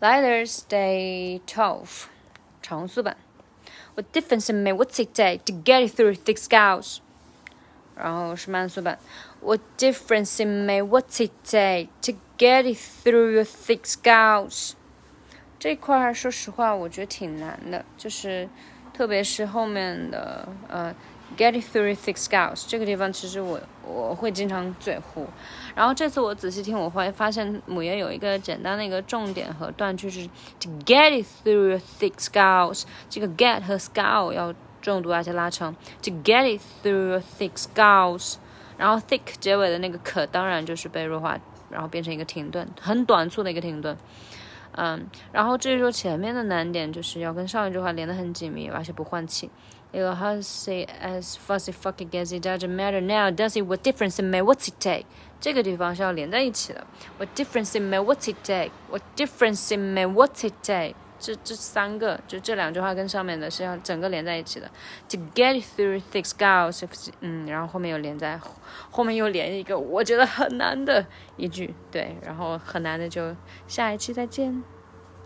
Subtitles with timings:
[0.00, 2.04] Letters Day Twelve，
[2.62, 3.16] 长速版。
[3.94, 4.76] What difference it made?
[4.76, 6.98] What's it take to get it through thick scouts？
[7.94, 8.98] 然后是慢速版。
[9.40, 10.88] What difference it made?
[10.88, 14.72] What's it take to get it through your thick scouts？
[15.58, 18.48] 这块儿说实话，我觉得挺难的，就是
[18.95, 20.95] 特别是后面的呃。
[21.35, 25.25] Get it through thick scouts 这个地方其实我我会经常嘴糊，
[25.75, 30.27] 然后这次我仔细听，我会发现母爷有一个简单的一个重点和断句是
[30.59, 38.35] to get it through thick scouts，这个 get 和 scout 要重读而且拉长，to get it through thick scouts，
[38.77, 41.37] 然后 thick 结尾的那个可当然就是被弱化，
[41.69, 43.97] 然后变成一个停顿，很短促的一个停顿。
[44.73, 49.49] 嗯，然后至于说前面的难点，就是要跟上一句话连得很紧密，而且不换气。
[49.93, 53.65] It'll hardly say as fast as fucking gets it doesn't matter now, does it?
[53.65, 54.43] What difference it make?
[54.43, 55.05] What's it take?
[55.39, 56.85] 这个地方是要连在一起的。
[57.17, 58.03] What difference it make?
[58.03, 58.71] What's it take?
[58.89, 60.07] What difference it make?
[60.07, 60.95] What's it take?
[61.19, 64.69] 这这三个，就这两句话跟上面的是要整个连在一起的。
[65.09, 66.83] To get through thick scars，
[67.21, 68.39] 嗯，然后后面又连在，
[68.91, 71.05] 后面又连一个我觉得很难的
[71.37, 73.35] 一句，对，然后很难的就
[73.67, 74.63] 下一期再见。